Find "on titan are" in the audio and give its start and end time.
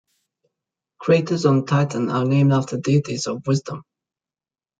1.45-2.25